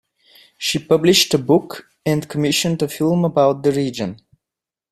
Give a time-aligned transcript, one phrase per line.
[0.57, 4.17] She published a book and commissioned a film about the region.